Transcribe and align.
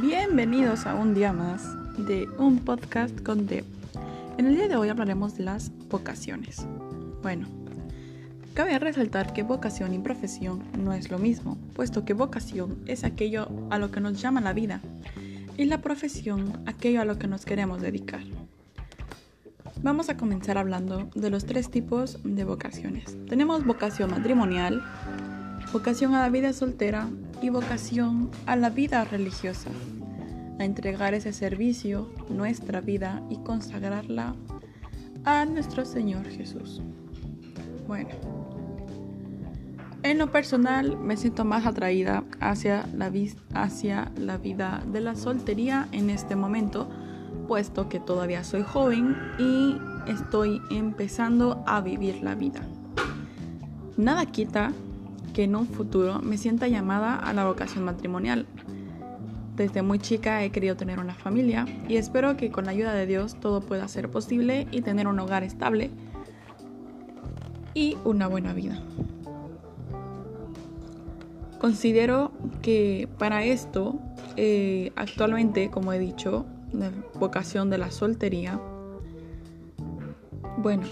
bienvenidos 0.00 0.84
a 0.84 0.94
un 0.94 1.14
día 1.14 1.32
más 1.32 1.74
de 1.96 2.28
un 2.38 2.58
podcast 2.58 3.18
con 3.22 3.46
Deb. 3.46 3.64
En 4.36 4.46
el 4.46 4.54
día 4.54 4.68
de 4.68 4.76
hoy 4.76 4.90
hablaremos 4.90 5.38
de 5.38 5.44
las 5.44 5.72
vocaciones. 5.88 6.66
Bueno, 7.22 7.48
cabe 8.52 8.78
resaltar 8.78 9.32
que 9.32 9.42
vocación 9.42 9.94
y 9.94 9.98
profesión 9.98 10.62
no 10.78 10.92
es 10.92 11.10
lo 11.10 11.18
mismo, 11.18 11.56
puesto 11.74 12.04
que 12.04 12.12
vocación 12.12 12.76
es 12.84 13.04
aquello 13.04 13.48
a 13.70 13.78
lo 13.78 13.90
que 13.90 14.00
nos 14.00 14.20
llama 14.20 14.42
la 14.42 14.52
vida 14.52 14.82
y 15.56 15.64
la 15.64 15.80
profesión 15.80 16.62
aquello 16.66 17.00
a 17.00 17.06
lo 17.06 17.18
que 17.18 17.26
nos 17.26 17.46
queremos 17.46 17.80
dedicar. 17.80 18.24
Vamos 19.82 20.10
a 20.10 20.18
comenzar 20.18 20.58
hablando 20.58 21.08
de 21.14 21.30
los 21.30 21.46
tres 21.46 21.70
tipos 21.70 22.18
de 22.22 22.44
vocaciones. 22.44 23.16
Tenemos 23.28 23.64
vocación 23.64 24.10
matrimonial, 24.10 24.82
vocación 25.72 26.14
a 26.14 26.20
la 26.20 26.28
vida 26.28 26.52
soltera 26.52 27.08
y 27.42 27.50
vocación 27.50 28.30
a 28.46 28.56
la 28.56 28.70
vida 28.70 29.04
religiosa, 29.04 29.70
a 30.58 30.64
entregar 30.64 31.14
ese 31.14 31.32
servicio, 31.32 32.10
nuestra 32.28 32.80
vida 32.80 33.22
y 33.30 33.36
consagrarla 33.38 34.34
a 35.24 35.44
nuestro 35.44 35.84
Señor 35.84 36.26
Jesús. 36.28 36.82
Bueno, 37.86 38.10
en 40.02 40.18
lo 40.18 40.30
personal 40.30 40.96
me 40.96 41.16
siento 41.16 41.44
más 41.44 41.66
atraída 41.66 42.24
hacia 42.40 42.86
la, 42.94 43.12
hacia 43.54 44.12
la 44.16 44.38
vida 44.38 44.82
de 44.92 45.00
la 45.00 45.16
soltería 45.16 45.88
en 45.92 46.10
este 46.10 46.36
momento, 46.36 46.88
puesto 47.48 47.88
que 47.88 48.00
todavía 48.00 48.44
soy 48.44 48.62
joven 48.62 49.16
y 49.38 49.76
estoy 50.10 50.60
empezando 50.70 51.64
a 51.66 51.80
vivir 51.80 52.22
la 52.22 52.34
vida. 52.34 52.60
Nada 53.96 54.26
quita 54.26 54.72
que 55.36 55.44
en 55.44 55.54
un 55.54 55.66
futuro 55.66 56.20
me 56.22 56.38
sienta 56.38 56.66
llamada 56.66 57.14
a 57.14 57.34
la 57.34 57.44
vocación 57.44 57.84
matrimonial. 57.84 58.46
Desde 59.54 59.82
muy 59.82 59.98
chica 59.98 60.42
he 60.42 60.50
querido 60.50 60.76
tener 60.76 60.98
una 60.98 61.12
familia 61.12 61.66
y 61.86 61.96
espero 61.96 62.38
que 62.38 62.50
con 62.50 62.64
la 62.64 62.70
ayuda 62.70 62.94
de 62.94 63.04
Dios 63.04 63.38
todo 63.38 63.60
pueda 63.60 63.86
ser 63.86 64.10
posible 64.10 64.66
y 64.70 64.80
tener 64.80 65.06
un 65.06 65.20
hogar 65.20 65.42
estable 65.42 65.90
y 67.74 67.98
una 68.06 68.28
buena 68.28 68.54
vida. 68.54 68.80
Considero 71.60 72.32
que 72.62 73.06
para 73.18 73.44
esto, 73.44 73.98
eh, 74.38 74.90
actualmente, 74.96 75.68
como 75.68 75.92
he 75.92 75.98
dicho, 75.98 76.46
la 76.72 76.90
vocación 77.20 77.68
de 77.68 77.76
la 77.76 77.90
soltería, 77.90 78.58
bueno, 80.56 80.84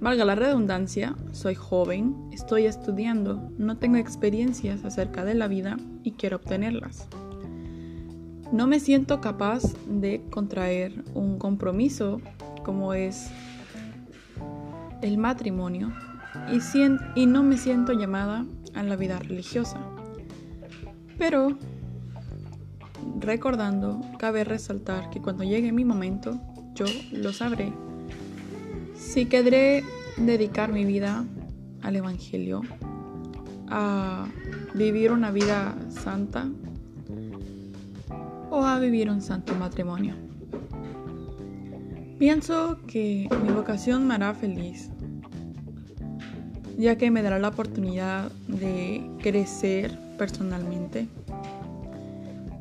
Valga 0.00 0.26
la 0.26 0.34
redundancia, 0.34 1.16
soy 1.32 1.54
joven, 1.54 2.14
estoy 2.30 2.66
estudiando, 2.66 3.50
no 3.56 3.78
tengo 3.78 3.96
experiencias 3.96 4.84
acerca 4.84 5.24
de 5.24 5.34
la 5.34 5.48
vida 5.48 5.78
y 6.02 6.12
quiero 6.12 6.36
obtenerlas. 6.36 7.08
No 8.52 8.66
me 8.66 8.78
siento 8.78 9.22
capaz 9.22 9.62
de 9.88 10.22
contraer 10.30 11.02
un 11.14 11.38
compromiso 11.38 12.20
como 12.62 12.92
es 12.92 13.30
el 15.00 15.16
matrimonio 15.16 15.92
y, 17.14 17.26
no 17.26 17.42
me 17.42 17.56
siento 17.56 17.92
llamada 17.94 18.44
a 18.74 18.82
la 18.82 18.96
vida 18.96 19.18
religiosa. 19.18 19.80
Pero 21.18 21.56
recordando, 23.18 24.02
cabe 24.18 24.44
resaltar 24.44 25.08
que 25.08 25.22
cuando 25.22 25.42
llegue 25.42 25.72
mi 25.72 25.86
momento, 25.86 26.38
yo 26.74 26.84
lo 27.12 27.32
sabré 27.32 27.72
si 28.98 29.26
querré 29.26 29.84
dedicar 30.16 30.72
mi 30.72 30.84
vida 30.84 31.24
al 31.82 31.96
Evangelio, 31.96 32.62
a 33.68 34.26
vivir 34.74 35.12
una 35.12 35.30
vida 35.30 35.74
santa 35.90 36.48
o 38.50 38.64
a 38.64 38.78
vivir 38.78 39.10
un 39.10 39.20
santo 39.20 39.54
matrimonio. 39.54 40.14
Pienso 42.18 42.78
que 42.86 43.28
mi 43.44 43.52
vocación 43.52 44.06
me 44.06 44.14
hará 44.14 44.32
feliz, 44.34 44.90
ya 46.78 46.96
que 46.96 47.10
me 47.10 47.22
dará 47.22 47.38
la 47.38 47.48
oportunidad 47.48 48.30
de 48.48 49.10
crecer 49.20 49.98
personalmente, 50.16 51.08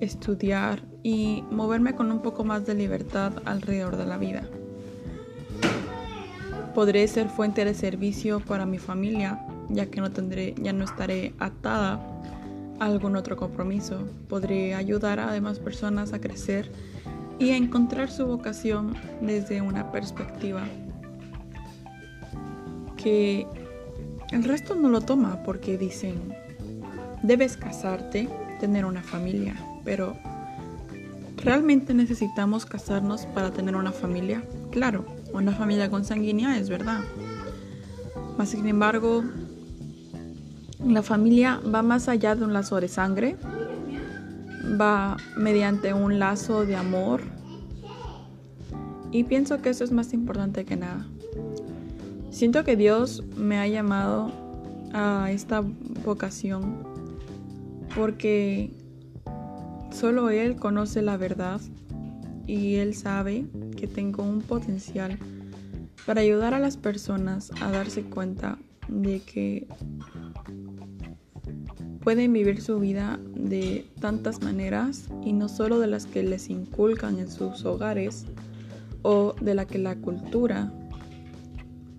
estudiar 0.00 0.82
y 1.02 1.44
moverme 1.50 1.94
con 1.94 2.12
un 2.12 2.20
poco 2.20 2.44
más 2.44 2.66
de 2.66 2.74
libertad 2.74 3.32
alrededor 3.46 3.96
de 3.96 4.06
la 4.06 4.18
vida. 4.18 4.42
Podré 6.78 7.08
ser 7.08 7.28
fuente 7.28 7.64
de 7.64 7.74
servicio 7.74 8.38
para 8.38 8.64
mi 8.64 8.78
familia, 8.78 9.44
ya 9.68 9.86
que 9.86 10.00
no 10.00 10.12
tendré, 10.12 10.54
ya 10.62 10.72
no 10.72 10.84
estaré 10.84 11.34
atada 11.40 12.00
a 12.78 12.84
algún 12.84 13.16
otro 13.16 13.36
compromiso. 13.36 14.04
Podré 14.28 14.76
ayudar 14.76 15.18
a 15.18 15.32
demás 15.32 15.58
personas 15.58 16.12
a 16.12 16.20
crecer 16.20 16.70
y 17.40 17.50
a 17.50 17.56
encontrar 17.56 18.12
su 18.12 18.26
vocación 18.26 18.94
desde 19.20 19.60
una 19.60 19.90
perspectiva 19.90 20.62
que 22.96 23.44
el 24.30 24.44
resto 24.44 24.76
no 24.76 24.88
lo 24.88 25.00
toma 25.00 25.42
porque 25.42 25.78
dicen, 25.78 26.32
debes 27.24 27.56
casarte, 27.56 28.28
tener 28.60 28.84
una 28.84 29.02
familia, 29.02 29.56
pero 29.84 30.16
¿realmente 31.38 31.92
necesitamos 31.92 32.66
casarnos 32.66 33.26
para 33.26 33.50
tener 33.50 33.74
una 33.74 33.90
familia? 33.90 34.44
Claro, 34.70 35.17
una 35.32 35.52
familia 35.52 35.90
consanguínea 35.90 36.58
es 36.58 36.68
verdad. 36.68 37.00
Mas 38.36 38.50
sin 38.50 38.66
embargo, 38.66 39.24
la 40.84 41.02
familia 41.02 41.60
va 41.74 41.82
más 41.82 42.08
allá 42.08 42.34
de 42.34 42.44
un 42.44 42.52
lazo 42.52 42.80
de 42.80 42.88
sangre, 42.88 43.36
va 44.80 45.16
mediante 45.36 45.92
un 45.92 46.18
lazo 46.18 46.64
de 46.64 46.76
amor 46.76 47.22
y 49.10 49.24
pienso 49.24 49.60
que 49.60 49.70
eso 49.70 49.84
es 49.84 49.90
más 49.90 50.12
importante 50.12 50.64
que 50.64 50.76
nada. 50.76 51.06
Siento 52.30 52.62
que 52.64 52.76
Dios 52.76 53.24
me 53.36 53.58
ha 53.58 53.66
llamado 53.66 54.30
a 54.92 55.30
esta 55.30 55.62
vocación 56.04 56.76
porque 57.94 58.70
solo 59.90 60.30
Él 60.30 60.56
conoce 60.56 61.02
la 61.02 61.16
verdad 61.16 61.60
y 62.48 62.76
Él 62.76 62.94
sabe 62.94 63.44
que 63.76 63.86
tengo 63.86 64.24
un 64.24 64.40
potencial 64.40 65.18
para 66.06 66.22
ayudar 66.22 66.54
a 66.54 66.58
las 66.58 66.78
personas 66.78 67.52
a 67.60 67.70
darse 67.70 68.02
cuenta 68.02 68.58
de 68.88 69.20
que 69.20 69.68
pueden 72.00 72.32
vivir 72.32 72.62
su 72.62 72.80
vida 72.80 73.20
de 73.34 73.86
tantas 74.00 74.42
maneras 74.42 75.10
y 75.22 75.34
no 75.34 75.50
solo 75.50 75.78
de 75.78 75.88
las 75.88 76.06
que 76.06 76.22
les 76.22 76.48
inculcan 76.48 77.18
en 77.18 77.30
sus 77.30 77.66
hogares 77.66 78.24
o 79.02 79.34
de 79.40 79.54
la 79.54 79.66
que 79.66 79.78
la 79.78 79.96
cultura 79.96 80.72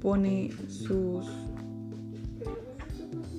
pone 0.00 0.50
sus 0.68 1.26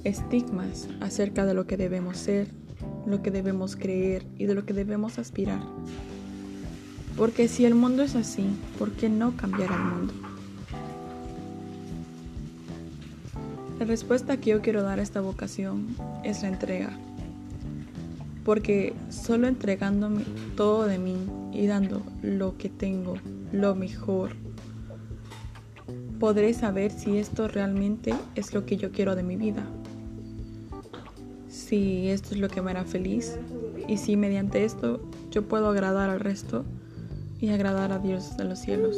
estigmas 0.04 0.88
acerca 1.00 1.48
de 1.48 1.56
lo 1.56 1.66
que 1.66 1.78
debemos 1.78 2.18
ser, 2.18 2.48
lo 3.08 3.24
que 3.24 3.32
debemos 3.32 3.76
creer 3.76 4.24
y 4.38 4.46
de 4.46 4.54
lo 4.54 4.66
que 4.66 4.74
debemos 4.74 5.18
aspirar. 5.18 5.62
Porque 7.18 7.48
si 7.48 7.66
el 7.66 7.76
mundo 7.76 8.04
es 8.04 8.16
así, 8.16 8.46
¿por 8.80 8.92
qué 8.92 9.10
no 9.10 9.36
cambiar 9.36 9.72
el 9.72 9.80
mundo? 9.80 10.14
La 13.80 13.86
respuesta 13.86 14.38
que 14.38 14.52
yo 14.52 14.62
quiero 14.62 14.84
dar 14.84 15.00
a 15.00 15.02
esta 15.02 15.22
vocación 15.22 15.88
es 16.24 16.44
la 16.44 16.50
entrega. 16.50 16.92
Porque 18.46 18.94
solo 19.10 19.48
entregándome 19.48 20.24
todo 20.56 20.86
de 20.86 20.98
mí 20.98 21.18
y 21.52 21.68
dando 21.68 22.02
lo 22.22 22.58
que 22.58 22.70
tengo, 22.70 23.16
lo 23.52 23.76
mejor, 23.76 24.36
podré 26.20 26.54
saber 26.54 26.92
si 26.92 27.18
esto 27.18 27.48
realmente 27.48 28.14
es 28.36 28.54
lo 28.54 28.66
que 28.66 28.78
yo 28.78 28.92
quiero 28.92 29.16
de 29.16 29.24
mi 29.24 29.36
vida. 29.36 29.66
Si 31.50 32.10
esto 32.10 32.36
es 32.36 32.40
lo 32.40 32.50
que 32.50 32.62
me 32.62 32.70
hará 32.70 32.84
feliz 32.84 33.38
y 33.88 33.98
si 33.98 34.16
mediante 34.16 34.64
esto 34.64 35.02
yo 35.32 35.48
puedo 35.48 35.70
agradar 35.70 36.12
al 36.12 36.20
resto 36.20 36.66
y 37.42 37.50
agradar 37.50 37.92
a 37.92 38.00
Dios 38.00 38.38
de 38.38 38.46
los 38.46 38.60
cielos. 38.60 38.96